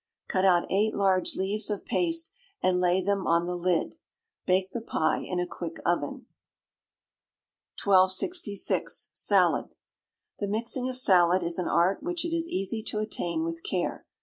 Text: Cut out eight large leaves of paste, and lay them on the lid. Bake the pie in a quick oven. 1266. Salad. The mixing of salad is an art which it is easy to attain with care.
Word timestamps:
Cut 0.27 0.45
out 0.45 0.65
eight 0.71 0.95
large 0.95 1.35
leaves 1.35 1.69
of 1.69 1.85
paste, 1.85 2.33
and 2.59 2.79
lay 2.81 3.03
them 3.03 3.27
on 3.27 3.45
the 3.45 3.53
lid. 3.55 3.97
Bake 4.47 4.71
the 4.71 4.81
pie 4.81 5.19
in 5.19 5.39
a 5.39 5.45
quick 5.45 5.77
oven. 5.85 6.25
1266. 7.83 9.11
Salad. 9.13 9.75
The 10.39 10.47
mixing 10.47 10.89
of 10.89 10.97
salad 10.97 11.43
is 11.43 11.59
an 11.59 11.67
art 11.67 12.01
which 12.01 12.25
it 12.25 12.35
is 12.35 12.49
easy 12.49 12.81
to 12.81 12.97
attain 12.97 13.43
with 13.43 13.61
care. 13.63 14.07